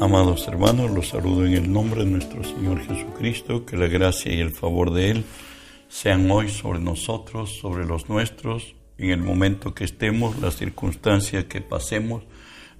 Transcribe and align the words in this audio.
Amados 0.00 0.48
hermanos, 0.48 0.90
los 0.92 1.08
saludo 1.08 1.44
en 1.44 1.52
el 1.52 1.70
nombre 1.70 2.06
de 2.06 2.10
nuestro 2.10 2.42
Señor 2.42 2.80
Jesucristo, 2.80 3.66
que 3.66 3.76
la 3.76 3.86
gracia 3.86 4.32
y 4.32 4.40
el 4.40 4.50
favor 4.50 4.94
de 4.94 5.10
Él 5.10 5.24
sean 5.88 6.30
hoy 6.30 6.48
sobre 6.48 6.80
nosotros, 6.80 7.58
sobre 7.60 7.84
los 7.84 8.08
nuestros, 8.08 8.74
en 8.96 9.10
el 9.10 9.20
momento 9.20 9.74
que 9.74 9.84
estemos, 9.84 10.40
las 10.40 10.56
circunstancias 10.56 11.44
que 11.44 11.60
pasemos, 11.60 12.22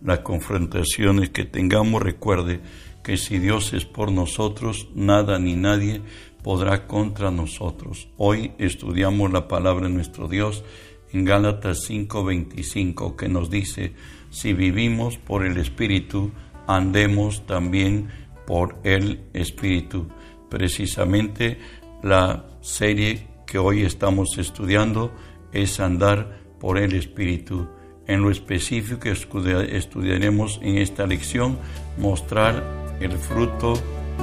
las 0.03 0.21
confrontaciones 0.21 1.29
que 1.29 1.45
tengamos. 1.45 2.03
Recuerde 2.03 2.61
que 3.05 3.19
si 3.19 3.39
Dios 3.39 3.75
es 3.75 3.85
por 3.85 4.11
nosotros, 4.11 4.89
nada 4.95 5.39
ni 5.39 5.57
nadie 5.57 6.01
podrá 6.43 6.87
contra 6.87 7.31
nosotros. 7.31 8.09
Hoy 8.17 8.53
estudiamos 8.57 9.31
la 9.31 9.47
palabra 9.47 9.89
de 9.89 9.93
nuestro 9.93 10.27
Dios 10.27 10.65
en 11.13 11.27
Gálatas 11.27 11.85
5:25, 11.87 13.15
que 13.15 13.29
nos 13.29 13.51
dice, 13.51 13.93
si 14.31 14.55
vivimos 14.55 15.19
por 15.19 15.45
el 15.45 15.59
Espíritu, 15.59 16.31
andemos 16.67 17.47
también 17.47 18.09
por 18.47 18.77
el 18.85 19.25
Espíritu. 19.33 20.09
Precisamente 20.49 21.59
la 22.03 22.45
serie 22.61 23.27
que 23.47 23.59
hoy 23.59 23.83
estamos 23.83 24.39
estudiando 24.39 25.13
es 25.53 25.81
andar 25.81 26.41
por 26.59 26.79
el 26.79 26.95
Espíritu. 26.95 27.69
En 28.07 28.23
lo 28.23 28.31
específico 28.31 29.09
estudiaremos 29.09 30.59
en 30.63 30.79
esta 30.79 31.07
lección 31.07 31.59
mostrar 31.99 32.65
el 33.01 33.13
fruto 33.13 33.75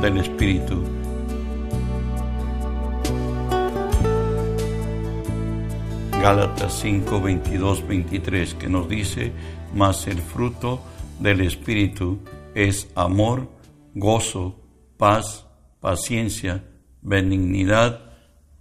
del 0.02 0.18
Espíritu. 0.18 0.84
Gálatas 6.22 6.80
5, 6.82 7.22
22, 7.22 7.88
23, 7.88 8.54
que 8.56 8.68
nos 8.68 8.90
dice, 8.90 9.32
mas 9.74 10.08
el 10.08 10.18
fruto 10.18 10.82
del 11.20 11.42
Espíritu 11.42 12.20
es 12.58 12.92
amor, 12.96 13.52
gozo, 13.94 14.60
paz, 14.98 15.46
paciencia, 15.80 16.64
benignidad, 17.04 18.14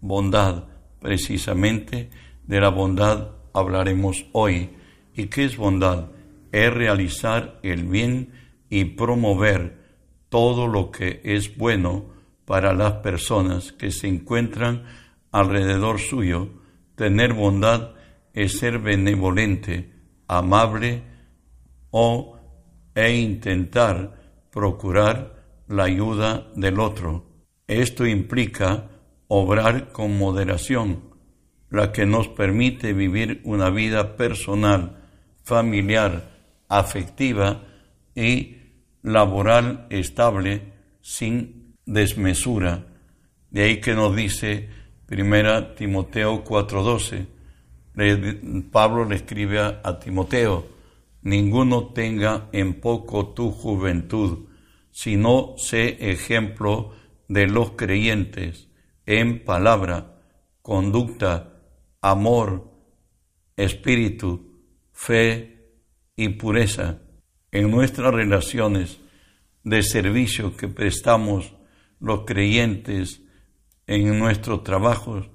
bondad. 0.02 0.64
Precisamente 1.00 2.10
de 2.46 2.60
la 2.60 2.68
bondad 2.68 3.30
hablaremos 3.54 4.26
hoy. 4.32 4.68
¿Y 5.14 5.28
qué 5.28 5.46
es 5.46 5.56
bondad? 5.56 6.10
Es 6.52 6.74
realizar 6.74 7.58
el 7.62 7.84
bien 7.84 8.34
y 8.68 8.84
promover 8.84 9.82
todo 10.28 10.68
lo 10.68 10.90
que 10.90 11.22
es 11.24 11.56
bueno 11.56 12.04
para 12.44 12.74
las 12.74 12.96
personas 12.96 13.72
que 13.72 13.90
se 13.92 14.08
encuentran 14.08 14.84
alrededor 15.32 16.00
suyo. 16.00 16.50
Tener 16.96 17.32
bondad 17.32 17.94
es 18.34 18.58
ser 18.58 18.78
benevolente, 18.78 19.90
amable 20.28 21.02
o 21.90 22.35
e 22.96 23.14
intentar 23.14 24.16
procurar 24.50 25.36
la 25.68 25.84
ayuda 25.84 26.48
del 26.56 26.80
otro. 26.80 27.26
Esto 27.68 28.06
implica 28.06 28.88
obrar 29.28 29.92
con 29.92 30.16
moderación, 30.16 31.14
la 31.68 31.92
que 31.92 32.06
nos 32.06 32.28
permite 32.28 32.94
vivir 32.94 33.42
una 33.44 33.68
vida 33.68 34.16
personal, 34.16 35.04
familiar, 35.44 36.30
afectiva 36.68 37.64
y 38.14 38.56
laboral 39.02 39.86
estable 39.90 40.72
sin 41.02 41.74
desmesura. 41.84 42.86
De 43.50 43.64
ahí 43.64 43.80
que 43.80 43.94
nos 43.94 44.16
dice 44.16 44.70
primera 45.04 45.74
Timoteo 45.74 46.42
4:12. 46.42 47.26
Pablo 48.70 49.04
le 49.04 49.16
escribe 49.16 49.60
a 49.60 49.98
Timoteo, 49.98 50.75
ninguno 51.26 51.88
tenga 51.88 52.48
en 52.52 52.74
poco 52.74 53.34
tu 53.34 53.50
juventud, 53.50 54.46
sino 54.92 55.54
sé 55.58 56.12
ejemplo 56.12 56.92
de 57.26 57.48
los 57.48 57.72
creyentes 57.72 58.68
en 59.06 59.44
palabra, 59.44 60.20
conducta, 60.62 61.64
amor, 62.00 62.70
espíritu, 63.56 64.60
fe 64.92 65.72
y 66.14 66.28
pureza. 66.28 67.00
En 67.50 67.72
nuestras 67.72 68.14
relaciones 68.14 69.00
de 69.64 69.82
servicio 69.82 70.56
que 70.56 70.68
prestamos 70.68 71.54
los 71.98 72.20
creyentes 72.20 73.20
en 73.88 74.16
nuestros 74.16 74.62
trabajos, 74.62 75.28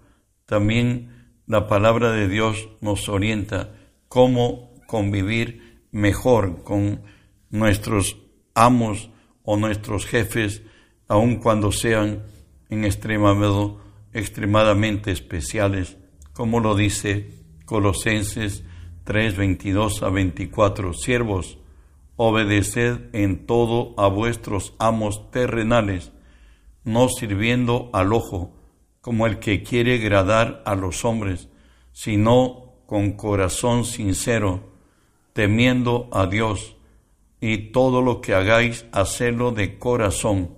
también 0.45 1.33
la 1.47 1.67
palabra 1.67 2.13
de 2.13 2.29
Dios 2.29 2.69
nos 2.79 3.09
orienta 3.09 3.75
cómo 4.07 4.71
convivir 4.87 5.70
mejor 5.91 6.63
con 6.63 7.01
nuestros 7.49 8.17
amos 8.53 9.09
o 9.43 9.57
nuestros 9.57 10.05
jefes, 10.05 10.61
aun 11.07 11.37
cuando 11.37 11.71
sean 11.71 12.23
en 12.69 12.85
extremadamente 12.85 15.11
especiales, 15.11 15.97
como 16.33 16.59
lo 16.59 16.75
dice 16.75 17.33
Colosenses 17.65 18.63
3, 19.03 19.35
22 19.35 20.03
a 20.03 20.09
24. 20.09 20.93
Siervos, 20.93 21.57
obedeced 22.15 23.09
en 23.13 23.45
todo 23.45 23.93
a 23.97 24.07
vuestros 24.07 24.73
amos 24.79 25.29
terrenales, 25.31 26.11
no 26.83 27.09
sirviendo 27.09 27.89
al 27.93 28.13
ojo, 28.13 28.55
como 29.01 29.27
el 29.27 29.39
que 29.39 29.63
quiere 29.63 29.95
agradar 29.95 30.61
a 30.65 30.75
los 30.75 31.03
hombres, 31.03 31.49
sino 31.91 32.75
con 32.85 33.13
corazón 33.13 33.85
sincero, 33.85 34.70
temiendo 35.33 36.09
a 36.11 36.27
Dios, 36.27 36.75
y 37.39 37.71
todo 37.71 38.01
lo 38.01 38.21
que 38.21 38.33
hagáis, 38.33 38.85
hacedlo 38.91 39.51
de 39.51 39.79
corazón, 39.79 40.51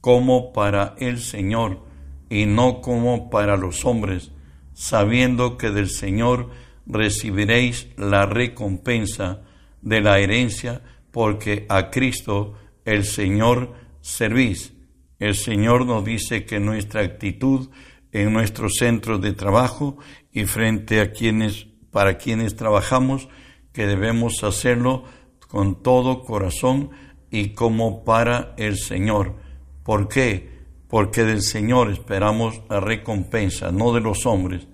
como 0.00 0.52
para 0.52 0.94
el 0.98 1.20
Señor, 1.20 1.80
y 2.28 2.46
no 2.46 2.80
como 2.80 3.30
para 3.30 3.56
los 3.56 3.84
hombres, 3.84 4.32
sabiendo 4.74 5.56
que 5.56 5.70
del 5.70 5.88
Señor 5.88 6.50
recibiréis 6.86 7.88
la 7.96 8.26
recompensa 8.26 9.42
de 9.82 10.00
la 10.00 10.18
herencia, 10.18 10.82
porque 11.10 11.66
a 11.68 11.90
Cristo 11.90 12.54
el 12.84 13.04
Señor 13.04 13.72
servís. 14.00 14.72
El 15.18 15.34
Señor 15.34 15.86
nos 15.86 16.04
dice 16.04 16.44
que 16.44 16.60
nuestra 16.60 17.02
actitud 17.02 17.70
en 18.12 18.32
nuestros 18.32 18.74
centros 18.78 19.20
de 19.20 19.32
trabajo 19.32 19.98
y 20.32 20.44
frente 20.44 21.00
a 21.00 21.12
quienes, 21.12 21.66
para 21.90 22.18
quienes 22.18 22.56
trabajamos, 22.56 23.28
que 23.76 23.86
debemos 23.86 24.42
hacerlo 24.42 25.04
con 25.48 25.82
todo 25.82 26.24
corazón 26.24 26.92
y 27.30 27.50
como 27.50 28.04
para 28.04 28.54
el 28.56 28.78
Señor. 28.78 29.34
¿Por 29.82 30.08
qué? 30.08 30.48
Porque 30.88 31.24
del 31.24 31.42
Señor 31.42 31.90
esperamos 31.90 32.62
la 32.70 32.80
recompensa, 32.80 33.70
no 33.72 33.92
de 33.92 34.00
los 34.00 34.24
hombres. 34.24 34.66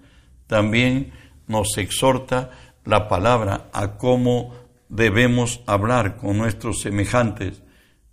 También 0.46 1.12
nos 1.48 1.78
exhorta 1.78 2.52
la 2.84 3.08
palabra 3.08 3.70
a 3.72 3.98
cómo 3.98 4.54
debemos 4.88 5.62
hablar 5.66 6.16
con 6.16 6.38
nuestros 6.38 6.80
semejantes. 6.80 7.60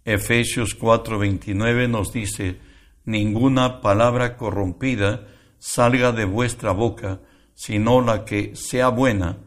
Efesios 0.05 0.75
4:29 0.75 1.88
nos 1.88 2.11
dice, 2.11 2.57
ninguna 3.05 3.79
palabra 3.79 4.38
corrompida 4.38 5.28
salga 5.59 6.13
de 6.13 6.25
vuestra 6.25 6.72
boca, 6.72 7.19
sino 7.53 8.01
la 8.01 8.25
que 8.25 8.55
sea 8.55 8.89
buena 8.89 9.38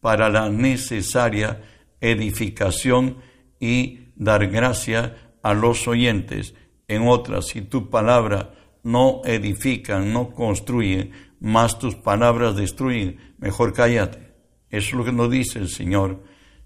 para 0.00 0.28
la 0.28 0.48
necesaria 0.48 1.62
edificación 2.00 3.18
y 3.58 4.00
dar 4.16 4.46
gracia 4.48 5.16
a 5.42 5.54
los 5.54 5.86
oyentes. 5.86 6.54
En 6.88 7.06
otras, 7.06 7.48
si 7.48 7.62
tu 7.62 7.90
palabra 7.90 8.54
no 8.82 9.22
edifica, 9.24 10.00
no 10.00 10.30
construye, 10.30 11.10
más 11.40 11.78
tus 11.78 11.94
palabras 11.94 12.56
destruyen, 12.56 13.34
mejor 13.38 13.72
cállate. 13.72 14.30
Eso 14.70 14.88
es 14.88 14.92
lo 14.92 15.04
que 15.04 15.12
nos 15.12 15.30
dice 15.30 15.58
el 15.58 15.68
Señor. 15.68 16.22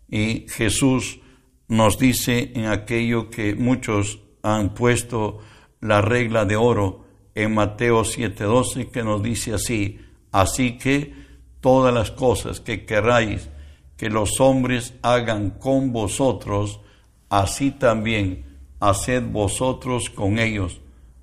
Y 0.08 0.46
Jesús 0.48 1.20
nos 1.68 1.98
dice 1.98 2.52
en 2.54 2.66
aquello 2.66 3.30
que 3.30 3.54
muchos 3.54 4.20
han 4.42 4.74
puesto 4.74 5.38
la 5.80 6.00
regla 6.00 6.44
de 6.44 6.56
oro 6.56 7.04
en 7.34 7.54
Mateo 7.54 8.04
7:12, 8.04 8.90
que 8.90 9.02
nos 9.02 9.22
dice 9.22 9.54
así, 9.54 9.98
así 10.30 10.78
que 10.78 11.23
todas 11.64 11.94
las 11.94 12.10
cosas 12.10 12.60
que 12.60 12.84
queráis 12.84 13.48
que 13.96 14.10
los 14.10 14.38
hombres 14.38 14.92
hagan 15.00 15.48
con 15.48 15.94
vosotros, 15.94 16.80
así 17.30 17.70
también 17.70 18.44
haced 18.80 19.22
vosotros 19.22 20.10
con 20.10 20.38
ellos, 20.38 20.82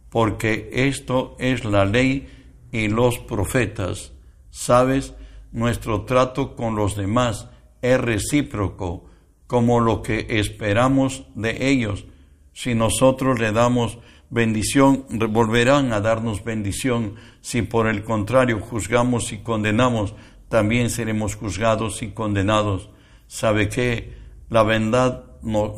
porque 0.10 0.72
esto 0.74 1.36
es 1.38 1.64
la 1.64 1.86
ley 1.86 2.28
y 2.72 2.88
los 2.88 3.20
profetas. 3.20 4.14
Sabes, 4.50 5.14
nuestro 5.52 6.06
trato 6.06 6.56
con 6.56 6.74
los 6.74 6.96
demás 6.96 7.48
es 7.84 8.02
recíproco, 8.02 9.06
como 9.46 9.80
lo 9.80 10.02
que 10.02 10.26
esperamos 10.28 11.24
de 11.36 11.70
ellos. 11.70 12.06
Si 12.52 12.74
nosotros 12.74 13.40
le 13.40 13.52
damos 13.52 14.00
bendición, 14.32 15.06
volverán 15.30 15.94
a 15.94 16.00
darnos 16.00 16.44
bendición. 16.44 17.16
Si 17.42 17.62
por 17.62 17.88
el 17.88 18.04
contrario 18.04 18.60
juzgamos 18.60 19.32
y 19.34 19.40
condenamos, 19.40 20.16
también 20.52 20.92
seremos 20.92 21.36
juzgados 21.36 22.04
y 22.04 22.10
condenados. 22.10 22.90
¿Sabe 23.26 23.70
que 23.70 24.20
La 24.50 24.64
bondad, 24.64 25.24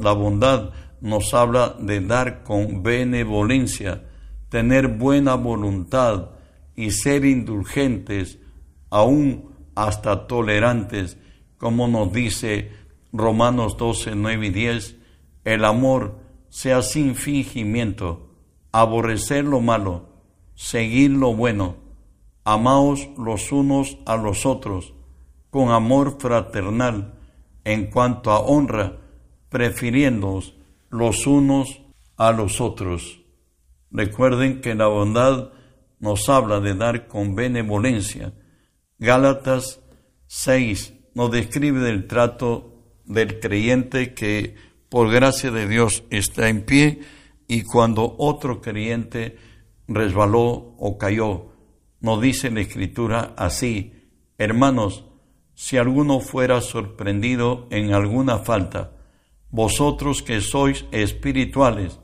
la 0.02 0.14
bondad 0.14 0.72
nos 1.00 1.36
habla 1.36 1.76
de 1.80 2.02
dar 2.02 2.44
con 2.44 2.82
benevolencia, 2.82 4.04
tener 4.50 4.88
buena 4.88 5.36
voluntad 5.36 6.32
y 6.76 6.90
ser 6.90 7.24
indulgentes, 7.24 8.40
aún 8.90 9.52
hasta 9.76 10.26
tolerantes, 10.26 11.18
como 11.60 11.88
nos 11.88 12.12
dice 12.12 12.72
Romanos 13.12 13.78
12, 13.78 14.16
9 14.16 14.48
y 14.48 14.50
10, 14.50 14.96
el 15.46 15.66
amor 15.66 16.18
sea 16.50 16.82
sin 16.82 17.14
fingimiento, 17.14 18.32
aborrecer 18.72 19.46
lo 19.46 19.62
malo, 19.62 20.10
seguir 20.56 21.12
lo 21.12 21.36
bueno, 21.36 21.83
amaos 22.44 23.10
los 23.18 23.52
unos 23.52 23.98
a 24.06 24.18
los 24.18 24.46
otros, 24.46 24.94
con 25.50 25.72
amor 25.72 26.18
fraternal, 26.20 27.14
en 27.64 27.90
cuanto 27.90 28.32
a 28.32 28.40
honra, 28.40 29.00
prefiriéndoos 29.50 30.56
los 30.90 31.28
unos 31.28 31.82
a 32.18 32.32
los 32.32 32.60
otros. 32.60 33.22
Recuerden 33.92 34.62
que 34.62 34.76
la 34.76 34.88
bondad 34.88 35.52
nos 36.00 36.28
habla 36.28 36.60
de 36.60 36.74
dar 36.74 37.08
con 37.08 37.36
benevolencia. 37.36 38.34
Gálatas 38.98 39.80
6 40.28 40.94
nos 41.14 41.32
describe 41.32 41.80
del 41.80 42.08
trato 42.08 42.74
del 43.06 43.40
creyente 43.40 44.14
que 44.14 44.56
por 44.90 45.10
gracia 45.10 45.52
de 45.52 45.68
Dios 45.68 46.04
está 46.10 46.50
en 46.50 46.66
pie 46.66 47.02
y 47.48 47.64
cuando 47.64 48.16
otro 48.18 48.62
creyente 48.62 49.38
resbaló 49.88 50.76
o 50.78 50.98
cayó, 50.98 51.53
nos 52.04 52.22
dice 52.22 52.52
la 52.52 52.60
escritura 52.60 53.34
así, 53.38 53.94
hermanos, 54.38 55.06
si 55.56 55.78
alguno 55.78 56.20
fuera 56.20 56.60
sorprendido 56.60 57.66
en 57.72 57.94
alguna 57.94 58.40
falta, 58.40 58.92
vosotros 59.50 60.22
que 60.22 60.42
sois 60.42 60.84
espirituales, 60.92 62.02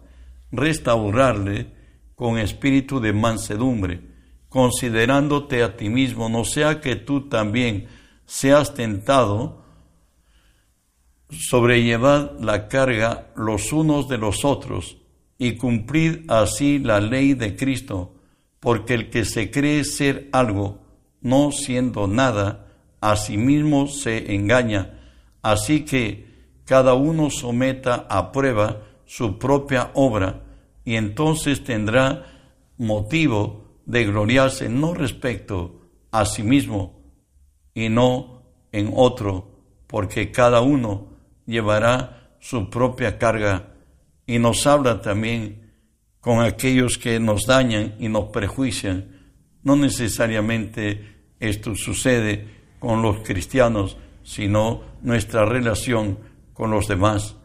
restaurarle 0.54 1.74
con 2.16 2.38
espíritu 2.38 3.02
de 3.02 3.12
mansedumbre, 3.12 4.00
considerándote 4.48 5.64
a 5.64 5.76
ti 5.76 5.90
mismo, 5.90 6.30
no 6.30 6.46
sea 6.46 6.80
que 6.80 6.96
tú 6.96 7.28
también 7.28 7.88
seas 8.26 8.74
tentado, 8.74 9.66
sobrellevad 11.30 12.40
la 12.40 12.70
carga 12.70 13.34
los 13.36 13.74
unos 13.74 14.08
de 14.08 14.18
los 14.18 14.46
otros 14.46 14.98
y 15.38 15.58
cumplid 15.58 16.32
así 16.32 16.80
la 16.80 17.02
ley 17.02 17.34
de 17.34 17.58
Cristo, 17.58 18.19
porque 18.60 18.94
el 18.94 19.10
que 19.10 19.26
se 19.26 19.52
cree 19.52 19.84
ser 19.84 20.30
algo, 20.32 20.80
no 21.22 21.52
siendo 21.52 22.08
nada, 22.08 22.68
a 23.02 23.16
sí 23.16 23.38
mismo 23.38 23.88
se 23.88 24.34
engaña. 24.36 25.00
Así 25.42 25.86
que 25.86 26.28
cada 26.66 26.94
uno 26.94 27.30
someta 27.30 28.08
a 28.10 28.32
prueba 28.32 28.82
su 29.06 29.40
propia 29.40 29.92
obra 29.94 30.44
y 30.86 30.96
entonces 30.96 31.64
tendrá 31.64 32.26
motivo 32.78 33.82
de 33.86 34.06
gloriarse 34.06 34.70
no 34.70 34.94
respecto 34.94 35.82
a 36.12 36.26
sí 36.26 36.44
mismo 36.44 37.02
y 37.74 37.90
no 37.90 38.44
en 38.72 38.92
otro, 38.96 39.50
porque 39.88 40.32
cada 40.32 40.62
uno 40.62 41.08
llevará 41.46 42.36
su 42.40 42.70
propia 42.70 43.18
carga 43.18 43.74
y 44.28 44.38
nos 44.38 44.68
habla 44.68 45.02
también 45.02 45.69
con 46.22 46.42
aquellos 46.42 46.98
que 46.98 47.20
nos 47.20 47.46
dañan 47.46 47.96
y 48.00 48.10
nos 48.10 48.26
prejuician. 48.26 49.20
No 49.64 49.76
necesariamente 49.76 51.16
esto 51.40 51.76
sucede 51.76 52.48
con 52.80 53.02
los 53.02 53.20
cristianos, 53.20 53.98
sino 54.24 54.82
nuestra 55.02 55.46
relación 55.46 56.20
con 56.54 56.72
los 56.72 56.88
demás. 56.88 57.36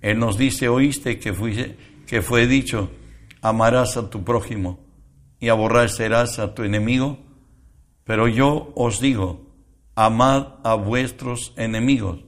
Él 0.00 0.18
nos 0.18 0.38
dice, 0.38 0.68
oíste 0.68 1.18
que, 1.18 1.76
que 2.06 2.22
fue 2.22 2.46
dicho, 2.46 2.90
amarás 3.40 3.96
a 3.96 4.10
tu 4.10 4.24
prójimo 4.24 4.80
y 5.38 5.48
aborrecerás 5.48 6.38
a 6.38 6.54
tu 6.54 6.62
enemigo. 6.62 7.18
Pero 8.04 8.28
yo 8.28 8.72
os 8.74 9.00
digo, 9.00 9.52
amad 9.94 10.54
a 10.64 10.74
vuestros 10.74 11.52
enemigos, 11.56 12.24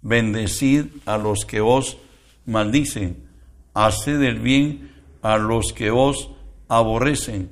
bendecid 0.00 0.86
a 1.04 1.18
los 1.18 1.44
que 1.44 1.60
os 1.60 1.98
maldicen, 2.46 3.28
haced 3.74 4.22
el 4.22 4.38
bien 4.38 4.93
a 5.24 5.38
los 5.38 5.72
que 5.72 5.90
os 5.90 6.30
aborrecen 6.68 7.50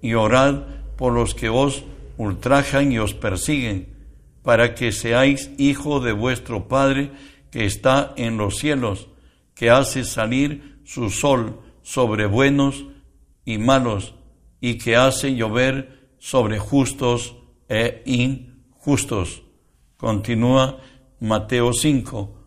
y 0.00 0.14
orad 0.14 0.62
por 0.96 1.12
los 1.12 1.34
que 1.34 1.48
os 1.48 1.82
ultrajan 2.16 2.92
y 2.92 3.00
os 3.00 3.12
persiguen, 3.12 3.96
para 4.44 4.76
que 4.76 4.92
seáis 4.92 5.50
hijo 5.58 5.98
de 5.98 6.12
vuestro 6.12 6.68
Padre 6.68 7.10
que 7.50 7.64
está 7.64 8.14
en 8.16 8.38
los 8.38 8.58
cielos, 8.58 9.08
que 9.56 9.68
hace 9.68 10.04
salir 10.04 10.80
su 10.84 11.10
sol 11.10 11.60
sobre 11.82 12.26
buenos 12.26 12.84
y 13.44 13.58
malos, 13.58 14.14
y 14.60 14.78
que 14.78 14.94
hace 14.94 15.34
llover 15.34 16.12
sobre 16.18 16.60
justos 16.60 17.34
e 17.68 18.02
injustos. 18.06 19.42
Continúa 19.96 20.78
Mateo 21.18 21.72
5, 21.72 22.46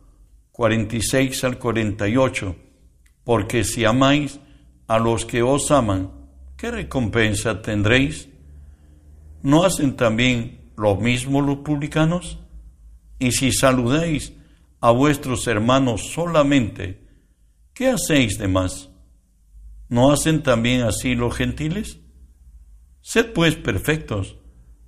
46 0.54 1.44
al 1.44 1.60
48. 1.60 2.56
Porque 3.26 3.64
si 3.64 3.84
amáis 3.84 4.40
a 4.92 5.00
los 5.00 5.26
que 5.26 5.42
os 5.42 5.72
aman, 5.72 6.12
¿qué 6.58 6.70
recompensa 6.70 7.62
tendréis? 7.62 8.28
¿No 9.42 9.64
hacen 9.64 9.96
también 9.96 10.74
lo 10.76 10.98
mismo 10.98 11.40
los 11.40 11.60
publicanos? 11.60 12.40
Y 13.18 13.32
si 13.32 13.54
saludáis 13.54 14.34
a 14.82 14.92
vuestros 14.92 15.48
hermanos 15.48 16.12
solamente, 16.12 17.08
¿qué 17.74 17.88
hacéis 17.88 18.38
de 18.38 18.50
más? 18.50 18.90
¿No 19.88 20.12
hacen 20.12 20.44
también 20.44 20.82
así 20.82 21.16
los 21.16 21.38
gentiles? 21.38 22.02
Sed 23.00 23.32
pues 23.32 23.56
perfectos, 23.56 24.36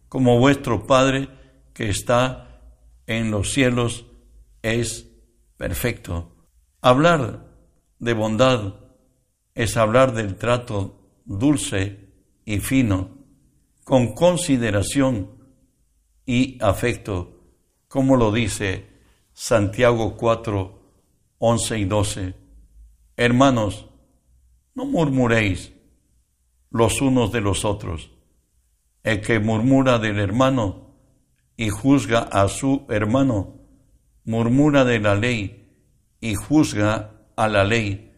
como 0.09 0.37
vuestro 0.37 0.85
Padre 0.85 1.29
que 1.73 1.87
está 1.87 2.59
en 3.07 3.31
los 3.31 3.53
cielos 3.53 4.05
es 4.63 5.07
perfecto. 5.55 6.35
Hablar 6.81 7.47
de 7.99 8.13
bondad 8.13 8.82
es 9.55 9.77
hablar 9.77 10.13
del 10.13 10.35
trato 10.35 10.99
dulce 11.25 12.09
y 12.45 12.59
fino, 12.59 13.17
con 13.83 14.13
consideración 14.13 15.31
y 16.25 16.57
afecto, 16.63 17.41
como 17.87 18.15
lo 18.15 18.31
dice 18.31 18.87
Santiago 19.33 20.15
4, 20.15 20.81
11 21.37 21.79
y 21.79 21.85
12. 21.85 22.35
Hermanos, 23.17 23.89
no 24.75 24.85
murmuréis 24.85 25.73
los 26.69 27.01
unos 27.01 27.31
de 27.31 27.41
los 27.41 27.65
otros. 27.65 28.11
El 29.03 29.21
que 29.21 29.39
murmura 29.39 29.99
del 29.99 30.19
hermano 30.19 30.95
y 31.57 31.69
juzga 31.69 32.19
a 32.19 32.47
su 32.47 32.85
hermano, 32.89 33.59
murmura 34.25 34.85
de 34.85 34.99
la 34.99 35.15
ley 35.15 35.69
y 36.19 36.35
juzga 36.35 37.27
a 37.35 37.47
la 37.47 37.63
ley. 37.63 38.12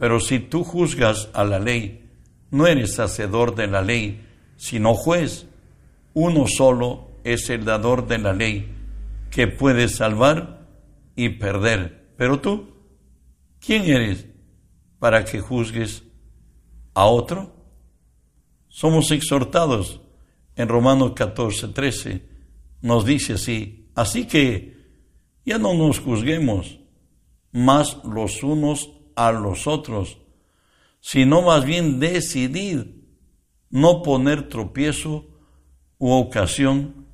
Pero 0.00 0.18
si 0.18 0.38
tú 0.38 0.64
juzgas 0.64 1.28
a 1.34 1.44
la 1.44 1.58
ley, 1.58 2.08
no 2.50 2.66
eres 2.66 2.98
hacedor 2.98 3.54
de 3.54 3.66
la 3.66 3.82
ley, 3.82 4.26
sino 4.56 4.94
juez. 4.94 5.46
Uno 6.14 6.46
solo 6.48 7.10
es 7.22 7.50
el 7.50 7.66
dador 7.66 8.06
de 8.08 8.16
la 8.16 8.32
ley 8.32 8.74
que 9.30 9.46
puedes 9.46 9.96
salvar 9.96 10.66
y 11.16 11.28
perder. 11.28 12.14
Pero 12.16 12.40
tú, 12.40 12.70
¿quién 13.60 13.84
eres 13.84 14.24
para 14.98 15.22
que 15.26 15.38
juzgues 15.38 16.02
a 16.94 17.04
otro? 17.04 17.54
Somos 18.68 19.10
exhortados 19.10 20.00
en 20.56 20.68
Romanos 20.68 21.12
14, 21.14 21.68
13. 21.68 22.24
Nos 22.80 23.04
dice 23.04 23.34
así, 23.34 23.90
así 23.94 24.26
que 24.26 24.78
ya 25.44 25.58
no 25.58 25.74
nos 25.74 25.98
juzguemos 25.98 26.80
más 27.52 27.98
los 28.02 28.42
unos 28.42 28.94
a 29.26 29.32
los 29.32 29.66
otros, 29.66 30.18
sino 31.00 31.42
más 31.42 31.64
bien 31.64 32.00
decidid 32.00 32.86
no 33.68 34.02
poner 34.02 34.48
tropiezo 34.48 35.26
u 35.98 36.10
ocasión 36.12 37.06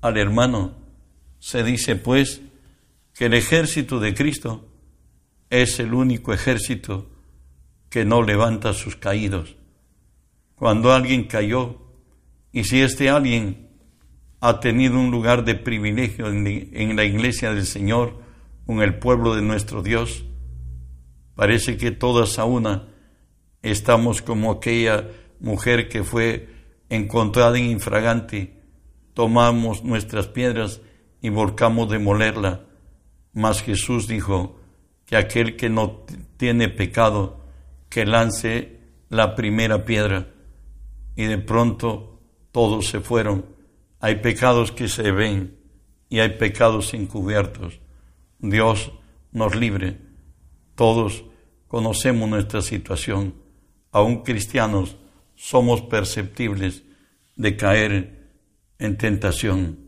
al 0.00 0.18
hermano 0.18 0.82
se 1.38 1.64
dice 1.64 1.96
pues 1.96 2.40
que 3.14 3.26
el 3.26 3.34
ejército 3.34 4.00
de 4.00 4.14
Cristo 4.14 4.68
es 5.50 5.78
el 5.80 5.92
único 5.92 6.32
ejército 6.32 7.10
que 7.90 8.04
no 8.04 8.22
levanta 8.22 8.72
sus 8.72 8.96
caídos. 8.96 9.56
Cuando 10.54 10.92
alguien 10.92 11.24
cayó, 11.24 11.78
y 12.52 12.64
si 12.64 12.80
este 12.80 13.10
alguien 13.10 13.70
ha 14.40 14.60
tenido 14.60 14.98
un 14.98 15.10
lugar 15.10 15.44
de 15.44 15.54
privilegio 15.54 16.28
en 16.28 16.96
la 16.96 17.04
iglesia 17.04 17.52
del 17.52 17.66
Señor, 17.66 18.22
en 18.68 18.80
el 18.80 18.98
pueblo 18.98 19.34
de 19.34 19.42
nuestro 19.42 19.82
Dios, 19.82 20.24
parece 21.34 21.76
que 21.76 21.90
todas 21.90 22.38
a 22.38 22.44
una 22.44 22.88
estamos 23.62 24.22
como 24.22 24.50
aquella 24.50 25.08
mujer 25.40 25.88
que 25.88 26.02
fue 26.04 26.48
encontrada 26.88 27.58
en 27.58 27.66
infragante, 27.66 28.60
tomamos 29.14 29.84
nuestras 29.84 30.28
piedras 30.28 30.80
y 31.20 31.30
volcamos 31.30 31.90
demolerla. 31.90 32.66
Mas 33.32 33.62
Jesús 33.62 34.08
dijo, 34.08 34.60
que 35.12 35.16
aquel 35.18 35.56
que 35.56 35.68
no 35.68 36.06
tiene 36.38 36.70
pecado, 36.70 37.44
que 37.90 38.06
lance 38.06 38.80
la 39.10 39.34
primera 39.34 39.84
piedra. 39.84 40.28
Y 41.16 41.24
de 41.24 41.36
pronto 41.36 42.18
todos 42.50 42.86
se 42.86 43.00
fueron. 43.00 43.44
Hay 44.00 44.16
pecados 44.16 44.72
que 44.72 44.88
se 44.88 45.12
ven 45.12 45.58
y 46.08 46.20
hay 46.20 46.30
pecados 46.38 46.94
encubiertos. 46.94 47.80
Dios 48.38 48.92
nos 49.32 49.54
libre. 49.54 49.98
Todos 50.82 51.22
conocemos 51.68 52.28
nuestra 52.28 52.60
situación. 52.60 53.36
Aún 53.92 54.24
cristianos 54.24 54.96
somos 55.36 55.82
perceptibles 55.82 56.82
de 57.36 57.56
caer 57.56 58.32
en 58.80 58.98
tentación. 58.98 59.78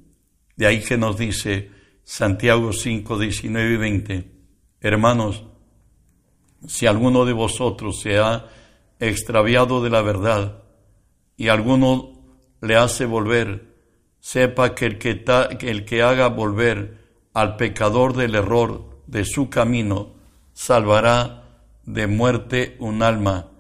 De 0.54 0.68
ahí 0.68 0.80
que 0.80 0.96
nos 0.96 1.18
dice 1.18 1.72
Santiago 2.04 2.72
5, 2.72 3.18
19 3.18 3.74
y 3.74 3.76
20, 3.76 4.30
hermanos, 4.82 5.42
si 6.68 6.86
alguno 6.86 7.24
de 7.24 7.32
vosotros 7.32 8.00
se 8.00 8.20
ha 8.20 8.46
extraviado 9.00 9.82
de 9.82 9.90
la 9.90 10.00
verdad 10.00 10.62
y 11.36 11.48
alguno 11.48 12.22
le 12.60 12.76
hace 12.76 13.04
volver, 13.04 13.66
sepa 14.20 14.76
que 14.76 14.86
el 14.86 14.98
que, 14.98 15.24
que 15.58 15.70
el 15.72 15.84
que 15.86 16.02
haga 16.02 16.28
volver 16.28 16.98
al 17.32 17.56
pecador 17.56 18.14
del 18.14 18.36
error 18.36 19.02
de 19.08 19.24
su 19.24 19.50
camino, 19.50 20.13
salvará 20.54 21.60
de 21.84 22.06
muerte 22.06 22.76
un 22.78 23.02
alma 23.02 23.50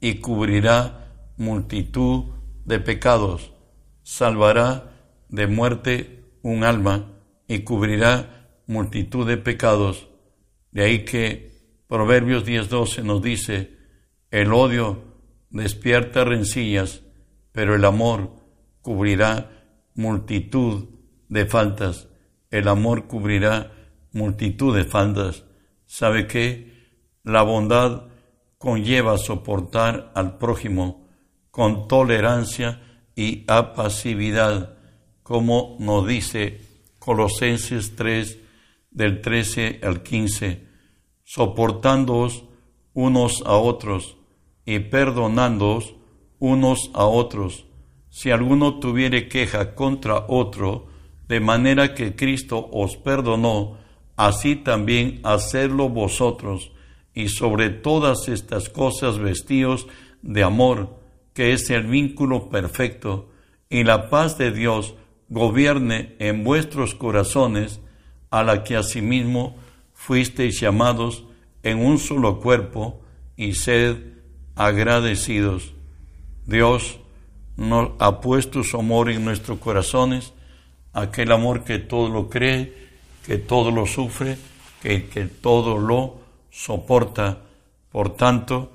y 0.00 0.14
cubrirá 0.20 1.10
multitud 1.36 2.32
de 2.64 2.80
pecados, 2.80 3.52
salvará 4.02 4.92
de 5.28 5.46
muerte 5.46 6.24
un 6.42 6.64
alma 6.64 7.12
y 7.46 7.60
cubrirá 7.60 8.48
multitud 8.66 9.26
de 9.26 9.36
pecados. 9.36 10.08
De 10.70 10.84
ahí 10.84 11.04
que 11.04 11.52
Proverbios 11.86 12.46
10:12 12.46 13.02
nos 13.04 13.22
dice, 13.22 13.76
el 14.30 14.52
odio 14.52 15.04
despierta 15.50 16.24
rencillas, 16.24 17.02
pero 17.52 17.74
el 17.74 17.84
amor 17.84 18.30
cubrirá 18.80 19.50
multitud 19.94 20.88
de 21.28 21.46
faltas. 21.46 22.08
El 22.50 22.68
amor 22.68 23.06
cubrirá 23.06 23.72
multitud 24.12 24.74
de 24.76 24.84
faltas. 24.84 25.43
¿Sabe 25.96 26.26
qué? 26.26 26.72
La 27.22 27.44
bondad 27.44 28.08
conlleva 28.58 29.16
soportar 29.16 30.10
al 30.16 30.38
prójimo 30.38 31.06
con 31.52 31.86
tolerancia 31.86 32.82
y 33.14 33.44
apacividad, 33.46 34.76
como 35.22 35.76
nos 35.78 36.04
dice 36.08 36.62
Colosenses 36.98 37.94
3 37.94 38.38
del 38.90 39.20
13 39.20 39.82
al 39.84 40.02
15, 40.02 40.66
soportándoos 41.22 42.42
unos 42.92 43.44
a 43.46 43.54
otros 43.54 44.16
y 44.66 44.80
perdonándoos 44.80 45.94
unos 46.40 46.90
a 46.92 47.04
otros, 47.04 47.66
si 48.10 48.32
alguno 48.32 48.80
tuviere 48.80 49.28
queja 49.28 49.76
contra 49.76 50.26
otro, 50.26 50.88
de 51.28 51.38
manera 51.38 51.94
que 51.94 52.16
Cristo 52.16 52.68
os 52.72 52.96
perdonó, 52.96 53.83
así 54.16 54.56
también 54.56 55.20
hacerlo 55.22 55.88
vosotros, 55.88 56.70
y 57.14 57.28
sobre 57.28 57.70
todas 57.70 58.28
estas 58.28 58.68
cosas 58.68 59.18
vestíos 59.18 59.86
de 60.22 60.42
amor, 60.42 60.98
que 61.32 61.52
es 61.52 61.70
el 61.70 61.84
vínculo 61.84 62.50
perfecto, 62.50 63.30
y 63.70 63.84
la 63.84 64.10
paz 64.10 64.36
de 64.38 64.50
Dios 64.50 64.94
gobierne 65.28 66.16
en 66.18 66.44
vuestros 66.44 66.94
corazones, 66.94 67.80
a 68.30 68.42
la 68.42 68.64
que 68.64 68.76
asimismo 68.76 69.56
fuisteis 69.92 70.60
llamados 70.60 71.24
en 71.62 71.78
un 71.78 71.98
solo 71.98 72.40
cuerpo, 72.40 73.00
y 73.36 73.54
sed 73.54 73.96
agradecidos. 74.54 75.74
Dios 76.46 77.00
nos 77.56 77.92
ha 77.98 78.20
puesto 78.20 78.62
su 78.62 78.78
amor 78.78 79.10
en 79.10 79.24
nuestros 79.24 79.58
corazones, 79.58 80.32
aquel 80.92 81.32
amor 81.32 81.64
que 81.64 81.78
todo 81.78 82.08
lo 82.08 82.28
cree, 82.28 82.83
que 83.24 83.38
todo 83.38 83.70
lo 83.70 83.86
sufre, 83.86 84.36
que, 84.82 85.06
que 85.06 85.26
todo 85.26 85.78
lo 85.78 86.20
soporta. 86.50 87.42
Por 87.90 88.16
tanto, 88.16 88.72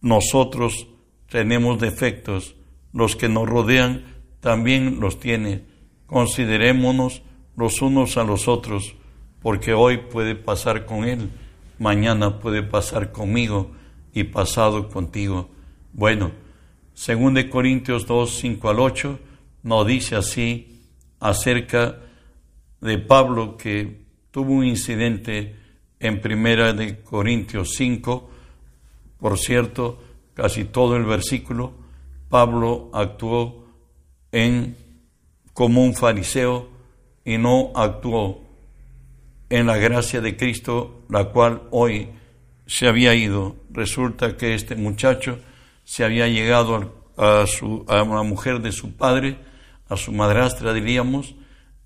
nosotros 0.00 0.86
tenemos 1.28 1.80
defectos, 1.80 2.54
los 2.92 3.16
que 3.16 3.28
nos 3.28 3.48
rodean 3.48 4.04
también 4.40 5.00
los 5.00 5.18
tienen. 5.18 5.66
Considerémonos 6.06 7.22
los 7.56 7.82
unos 7.82 8.16
a 8.16 8.24
los 8.24 8.48
otros, 8.48 8.94
porque 9.42 9.74
hoy 9.74 9.98
puede 9.98 10.34
pasar 10.34 10.86
con 10.86 11.04
Él, 11.04 11.30
mañana 11.78 12.38
puede 12.38 12.62
pasar 12.62 13.12
conmigo 13.12 13.72
y 14.12 14.24
pasado 14.24 14.88
contigo. 14.88 15.50
Bueno, 15.92 16.30
según 16.94 17.34
de 17.34 17.50
Corintios 17.50 18.06
2, 18.06 18.30
5 18.30 18.68
al 18.68 18.80
8, 18.80 19.18
nos 19.62 19.86
dice 19.86 20.16
así 20.16 20.82
acerca 21.18 21.98
de 22.86 22.98
Pablo 22.98 23.58
que 23.58 24.06
tuvo 24.30 24.54
un 24.54 24.64
incidente 24.64 25.56
en 26.00 26.20
primera 26.20 26.72
de 26.72 27.00
Corintios 27.02 27.74
5, 27.74 28.30
por 29.18 29.38
cierto, 29.38 29.98
casi 30.34 30.64
todo 30.64 30.96
el 30.96 31.04
versículo, 31.04 31.74
Pablo 32.28 32.90
actuó 32.92 33.66
en 34.32 34.76
como 35.52 35.82
un 35.82 35.94
fariseo 35.94 36.68
y 37.24 37.38
no 37.38 37.72
actuó 37.74 38.42
en 39.48 39.66
la 39.66 39.76
gracia 39.78 40.20
de 40.20 40.36
Cristo, 40.36 41.04
la 41.08 41.26
cual 41.26 41.62
hoy 41.70 42.10
se 42.66 42.88
había 42.88 43.14
ido. 43.14 43.56
Resulta 43.70 44.36
que 44.36 44.54
este 44.54 44.76
muchacho 44.76 45.38
se 45.84 46.04
había 46.04 46.28
llegado 46.28 46.94
a, 47.16 47.46
su, 47.46 47.84
a 47.88 48.02
una 48.02 48.22
mujer 48.22 48.60
de 48.60 48.72
su 48.72 48.96
padre, 48.96 49.38
a 49.88 49.96
su 49.96 50.12
madrastra 50.12 50.74
diríamos, 50.74 51.34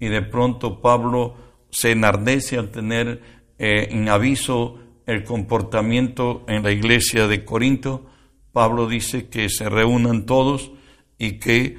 y 0.00 0.08
de 0.08 0.22
pronto 0.22 0.80
Pablo 0.80 1.36
se 1.70 1.92
enardece 1.92 2.58
al 2.58 2.70
tener 2.70 3.22
eh, 3.58 3.88
en 3.90 4.08
aviso 4.08 4.80
el 5.06 5.22
comportamiento 5.24 6.44
en 6.48 6.62
la 6.62 6.72
iglesia 6.72 7.28
de 7.28 7.44
Corinto. 7.44 8.06
Pablo 8.52 8.88
dice 8.88 9.28
que 9.28 9.48
se 9.48 9.68
reúnan 9.68 10.26
todos 10.26 10.72
y 11.18 11.38
que 11.38 11.78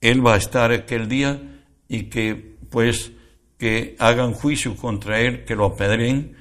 él 0.00 0.26
va 0.26 0.34
a 0.34 0.38
estar 0.38 0.72
aquel 0.72 1.08
día 1.08 1.40
y 1.88 2.04
que 2.04 2.56
pues 2.70 3.12
que 3.58 3.94
hagan 4.00 4.32
juicio 4.32 4.76
contra 4.76 5.20
él, 5.20 5.44
que 5.44 5.54
lo 5.54 5.66
apedreen, 5.66 6.36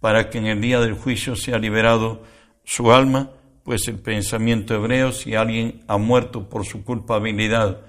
para 0.00 0.28
que 0.28 0.36
en 0.36 0.46
el 0.46 0.60
día 0.60 0.80
del 0.80 0.92
juicio 0.92 1.34
sea 1.34 1.58
liberado 1.58 2.22
su 2.64 2.92
alma, 2.92 3.30
pues 3.64 3.88
el 3.88 3.98
pensamiento 3.98 4.74
hebreo, 4.74 5.12
si 5.12 5.34
alguien 5.34 5.82
ha 5.88 5.96
muerto 5.96 6.48
por 6.48 6.66
su 6.66 6.84
culpabilidad, 6.84 7.87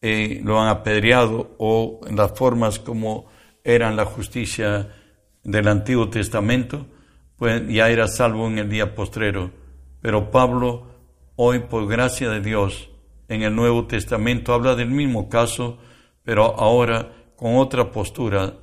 eh, 0.00 0.40
lo 0.44 0.60
han 0.60 0.68
apedreado 0.68 1.54
o 1.58 2.00
en 2.06 2.16
las 2.16 2.32
formas 2.32 2.78
como 2.78 3.26
eran 3.64 3.96
la 3.96 4.04
justicia 4.04 4.88
del 5.42 5.68
Antiguo 5.68 6.08
Testamento, 6.08 6.86
pues 7.36 7.62
ya 7.68 7.90
era 7.90 8.08
salvo 8.08 8.46
en 8.46 8.58
el 8.58 8.68
día 8.68 8.94
postrero. 8.94 9.50
Pero 10.00 10.30
Pablo, 10.30 10.86
hoy 11.36 11.60
por 11.60 11.86
gracia 11.86 12.30
de 12.30 12.40
Dios, 12.40 12.90
en 13.28 13.42
el 13.42 13.54
Nuevo 13.54 13.86
Testamento 13.86 14.54
habla 14.54 14.74
del 14.74 14.90
mismo 14.90 15.28
caso, 15.28 15.78
pero 16.22 16.58
ahora 16.58 17.12
con 17.36 17.56
otra 17.56 17.92
postura, 17.92 18.54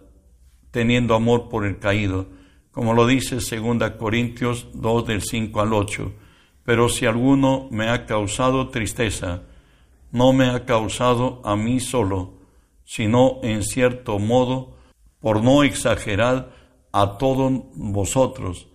teniendo 0.71 1.15
amor 1.15 1.49
por 1.49 1.65
el 1.65 1.79
caído, 1.79 2.27
como 2.71 2.93
lo 2.93 3.07
dice 3.07 3.35
2 3.35 3.91
Corintios 3.91 4.67
2 4.73 5.07
del 5.07 5.21
5 5.21 5.61
al 5.61 5.73
8. 5.73 6.13
Pero 6.63 6.89
si 6.89 7.05
alguno 7.05 7.69
me 7.71 7.89
ha 7.89 8.05
causado 8.05 8.69
tristeza, 8.69 9.43
no 10.15 10.31
me 10.31 10.45
ha 10.45 10.63
causado 10.63 11.41
a 11.43 11.57
mí 11.57 11.81
solo, 11.81 12.35
sino 12.85 13.41
en 13.43 13.63
cierto 13.63 14.17
modo, 14.17 14.77
por 15.19 15.43
no 15.43 15.63
exagerar, 15.63 16.53
a 16.93 17.17
todos 17.17 17.51
vosotros. 17.75 18.69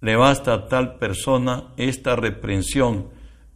Le 0.00 0.16
basta 0.16 0.54
a 0.54 0.68
tal 0.68 0.96
persona 0.96 1.74
esta 1.76 2.16
reprensión 2.16 3.10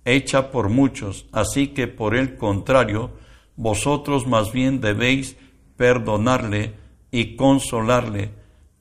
hecha 0.05 0.51
por 0.51 0.69
muchos, 0.69 1.29
así 1.33 1.69
que 1.69 1.89
por 1.89 2.15
el 2.15 2.37
contrario, 2.37 3.11
vosotros 3.57 4.27
más 4.27 4.53
bien 4.53 4.83
debéis 4.83 5.39
perdonarle 5.79 6.75
y 7.11 7.37
consolarle, 7.37 8.33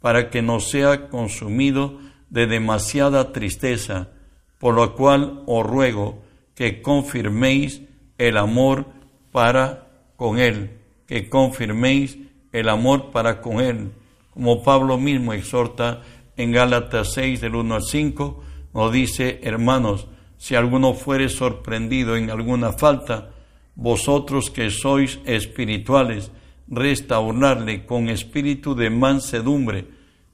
para 0.01 0.30
que 0.30 0.42
no 0.42 0.60
sea 0.60 1.08
consumido 1.08 1.98
de 2.30 2.46
demasiada 2.46 3.32
tristeza, 3.32 4.10
por 4.58 4.75
lo 4.75 4.96
cual 4.96 5.44
os 5.46 5.66
ruego 5.66 6.22
que 6.56 6.82
confirméis 6.82 7.84
el 8.19 8.38
amor 8.38 8.85
para 9.31 9.88
con 10.15 10.38
él, 10.38 10.77
que 11.07 11.27
confirméis 11.29 12.19
el 12.51 12.69
amor 12.69 13.09
para 13.09 13.41
con 13.41 13.59
él, 13.61 13.91
como 14.29 14.61
Pablo 14.61 14.97
mismo 14.99 15.33
exhorta 15.33 16.01
en 16.38 16.51
Gálatas 16.51 17.13
6 17.13 17.41
del 17.41 17.55
1 17.55 17.75
al 17.75 17.83
5, 17.83 18.43
nos 18.73 18.91
dice, 18.91 19.39
hermanos, 19.41 20.07
si 20.38 20.55
alguno 20.55 20.93
fuere 20.93 21.29
sorprendido 21.29 22.15
en 22.15 22.29
alguna 22.29 22.73
falta, 22.73 23.31
vosotros 23.75 24.51
que 24.51 24.69
sois 24.69 25.19
espirituales, 25.25 26.31
restaurarle 26.67 27.85
con 27.85 28.09
espíritu 28.09 28.75
de 28.75 28.89
mansedumbre, 28.89 29.88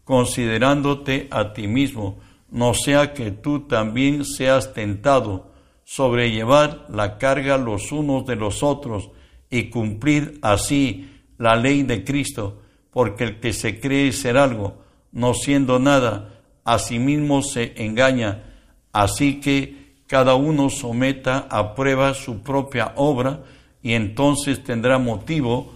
considerándote 0.03 1.27
a 1.31 1.53
ti 1.53 1.67
mismo, 1.67 2.19
no 2.49 2.73
sea 2.73 3.13
que 3.13 3.31
tú 3.31 3.67
también 3.67 4.25
seas 4.25 4.73
tentado, 4.73 5.51
sobrellevar 5.85 6.87
la 6.89 7.17
carga 7.17 7.57
los 7.57 7.91
unos 7.93 8.25
de 8.25 8.35
los 8.35 8.63
otros 8.63 9.11
y 9.49 9.69
cumplir 9.69 10.39
así 10.41 11.09
la 11.37 11.55
ley 11.55 11.83
de 11.83 12.03
Cristo, 12.03 12.61
porque 12.91 13.23
el 13.23 13.39
que 13.39 13.53
se 13.53 13.79
cree 13.79 14.11
ser 14.11 14.37
algo, 14.37 14.81
no 15.11 15.33
siendo 15.33 15.79
nada, 15.79 16.41
a 16.65 16.79
sí 16.79 16.97
mismo 16.97 17.41
se 17.43 17.73
engaña, 17.83 18.43
así 18.91 19.39
que 19.39 19.95
cada 20.07 20.35
uno 20.35 20.69
someta 20.69 21.47
a 21.49 21.75
prueba 21.75 22.13
su 22.13 22.41
propia 22.41 22.93
obra 22.95 23.43
y 23.81 23.93
entonces 23.93 24.63
tendrá 24.63 24.97
motivo 24.97 25.73